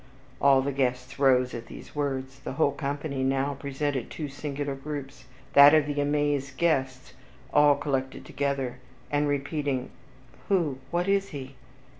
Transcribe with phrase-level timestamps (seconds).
[0.41, 5.25] All the guests rose at these words, the whole company now presented two singular groups,
[5.53, 7.13] that of the amazed guests
[7.53, 8.79] all collected together,
[9.11, 9.91] and repeating,
[10.49, 11.53] "Who, what is he?"